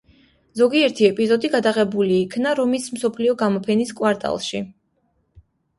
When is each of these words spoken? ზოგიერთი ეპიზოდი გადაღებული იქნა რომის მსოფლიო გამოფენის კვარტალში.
ზოგიერთი 0.61 1.05
ეპიზოდი 1.09 1.51
გადაღებული 1.57 2.17
იქნა 2.23 2.55
რომის 2.63 2.91
მსოფლიო 2.97 3.39
გამოფენის 3.47 3.97
კვარტალში. 4.03 4.65